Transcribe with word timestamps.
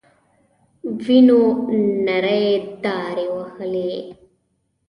وينو 1.03 1.41
نرۍ 2.05 2.45
دارې 2.83 3.27
وهلې. 3.35 3.93